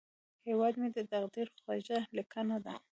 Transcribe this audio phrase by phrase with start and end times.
[0.47, 2.75] هیواد مې د تقدیر خوږه لیکنه ده